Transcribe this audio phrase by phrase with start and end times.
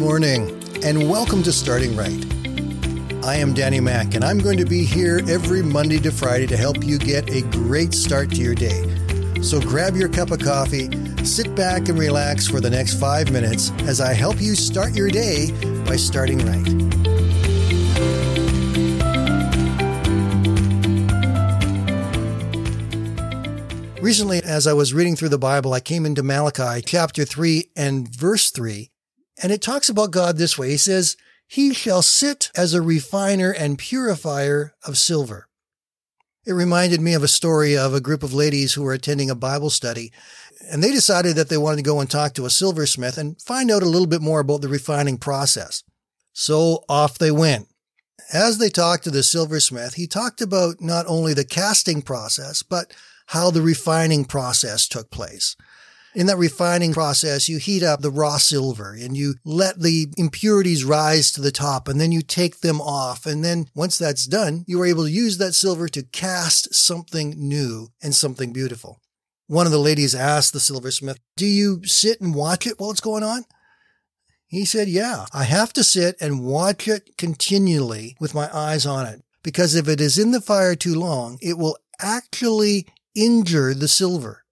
[0.00, 2.24] and welcome to Starting Right.
[3.22, 6.56] I am Danny Mack, and I'm going to be here every Monday to Friday to
[6.56, 8.82] help you get a great start to your day.
[9.42, 10.88] So grab your cup of coffee,
[11.22, 15.10] sit back and relax for the next five minutes as I help you start your
[15.10, 15.50] day
[15.84, 16.90] by starting right.
[24.00, 28.08] Recently, as I was reading through the Bible, I came into Malachi chapter 3 and
[28.08, 28.89] verse 3,
[29.42, 30.70] and it talks about God this way.
[30.70, 35.48] He says, He shall sit as a refiner and purifier of silver.
[36.46, 39.34] It reminded me of a story of a group of ladies who were attending a
[39.34, 40.10] Bible study,
[40.70, 43.70] and they decided that they wanted to go and talk to a silversmith and find
[43.70, 45.82] out a little bit more about the refining process.
[46.32, 47.68] So off they went.
[48.32, 52.94] As they talked to the silversmith, he talked about not only the casting process, but
[53.26, 55.56] how the refining process took place.
[56.14, 60.84] In that refining process, you heat up the raw silver and you let the impurities
[60.84, 63.26] rise to the top and then you take them off.
[63.26, 67.34] And then once that's done, you are able to use that silver to cast something
[67.36, 69.00] new and something beautiful.
[69.46, 73.00] One of the ladies asked the silversmith, do you sit and watch it while it's
[73.00, 73.44] going on?
[74.46, 79.06] He said, yeah, I have to sit and watch it continually with my eyes on
[79.06, 83.86] it because if it is in the fire too long, it will actually injure the
[83.86, 84.44] silver.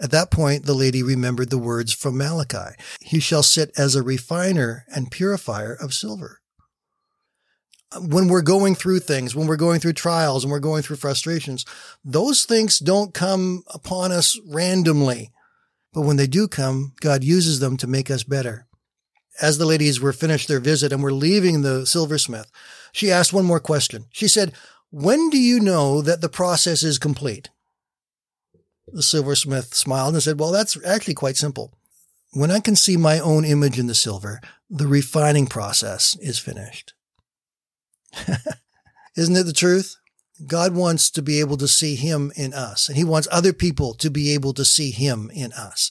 [0.00, 2.76] At that point, the lady remembered the words from Malachi.
[3.00, 6.40] He shall sit as a refiner and purifier of silver.
[8.00, 11.64] When we're going through things, when we're going through trials and we're going through frustrations,
[12.04, 15.32] those things don't come upon us randomly.
[15.94, 18.66] But when they do come, God uses them to make us better.
[19.40, 22.50] As the ladies were finished their visit and were leaving the silversmith,
[22.92, 24.04] she asked one more question.
[24.12, 24.52] She said,
[24.90, 27.50] when do you know that the process is complete?
[28.92, 31.72] The silversmith smiled and said, Well, that's actually quite simple.
[32.32, 36.92] When I can see my own image in the silver, the refining process is finished.
[39.16, 39.96] Isn't it the truth?
[40.46, 43.94] God wants to be able to see Him in us, and He wants other people
[43.94, 45.90] to be able to see Him in us.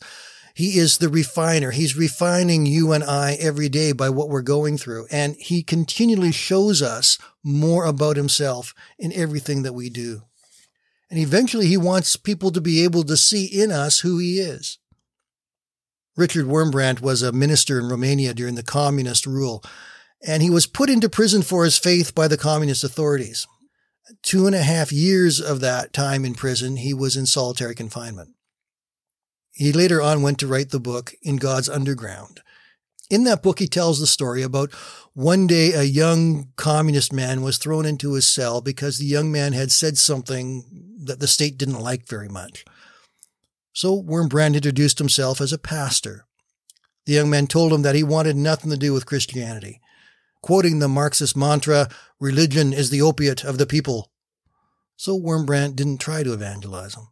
[0.58, 1.70] He is the refiner.
[1.70, 5.06] He's refining you and I every day by what we're going through.
[5.12, 10.24] And he continually shows us more about himself in everything that we do.
[11.10, 14.78] And eventually he wants people to be able to see in us who he is.
[16.18, 19.64] Richard Wurmbrand was a minister in Romania during the communist rule,
[20.26, 23.48] and he was put into prison for his faith by the communist authorities.
[24.24, 28.32] Two and a half years of that time in prison, he was in solitary confinement.
[29.54, 32.42] He later on went to write the book In God's Underground.
[33.10, 34.74] In that book, he tells the story about
[35.14, 39.54] one day a young communist man was thrown into his cell because the young man
[39.54, 42.66] had said something that the state didn't like very much.
[43.74, 46.26] So Wurmbrand introduced himself as a pastor.
[47.06, 49.80] The young man told him that he wanted nothing to do with Christianity,
[50.42, 54.12] quoting the Marxist mantra, religion is the opiate of the people.
[54.96, 57.08] So Wurmbrand didn't try to evangelize him.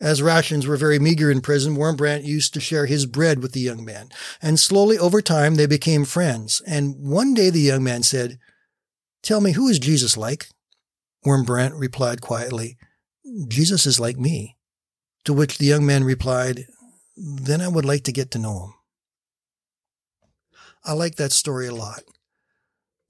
[0.00, 3.60] As rations were very meager in prison, Wurmbrand used to share his bread with the
[3.60, 4.10] young man,
[4.40, 6.62] and slowly over time they became friends.
[6.66, 8.38] And one day the young man said,
[9.22, 10.50] Tell me, who is Jesus like?
[11.26, 12.78] Wurmbrand replied quietly,
[13.48, 14.56] Jesus is like me.
[15.24, 16.66] To which the young man replied,
[17.16, 18.74] Then I would like to get to know him.
[20.84, 22.02] I like that story a lot.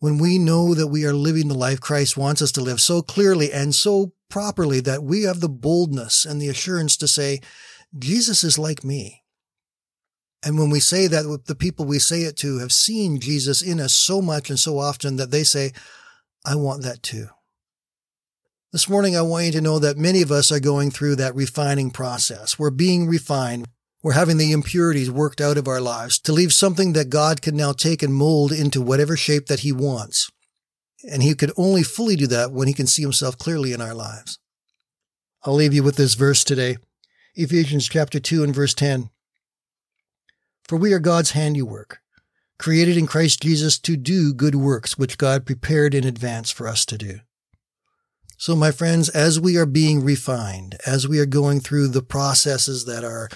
[0.00, 3.02] When we know that we are living the life Christ wants us to live so
[3.02, 7.40] clearly and so properly that we have the boldness and the assurance to say,
[7.96, 9.22] Jesus is like me.
[10.44, 13.80] And when we say that, the people we say it to have seen Jesus in
[13.80, 15.72] us so much and so often that they say,
[16.44, 17.28] I want that too.
[18.70, 21.34] This morning, I want you to know that many of us are going through that
[21.34, 22.58] refining process.
[22.58, 23.66] We're being refined.
[24.02, 27.56] We're having the impurities worked out of our lives to leave something that God can
[27.56, 30.30] now take and mold into whatever shape that He wants.
[31.10, 33.94] And he could only fully do that when he can see himself clearly in our
[33.94, 34.38] lives.
[35.44, 36.76] I'll leave you with this verse today.
[37.36, 39.10] Ephesians chapter 2 and verse 10.
[40.64, 42.00] For we are God's handiwork,
[42.58, 46.84] created in Christ Jesus to do good works which God prepared in advance for us
[46.86, 47.20] to do.
[48.40, 52.84] So, my friends, as we are being refined, as we are going through the processes
[52.84, 53.28] that are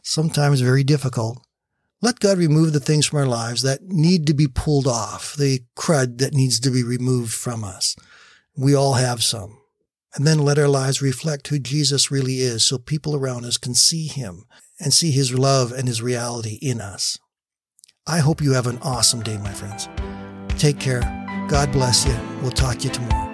[0.00, 1.44] sometimes very difficult,
[2.00, 5.64] let God remove the things from our lives that need to be pulled off, the
[5.76, 7.96] crud that needs to be removed from us.
[8.56, 9.58] We all have some.
[10.14, 13.74] And then let our lives reflect who Jesus really is so people around us can
[13.74, 14.44] see him
[14.78, 17.18] and see his love and his reality in us.
[18.06, 19.88] I hope you have an awesome day, my friends.
[20.60, 21.00] Take care.
[21.48, 22.16] God bless you.
[22.40, 23.33] We'll talk to you tomorrow.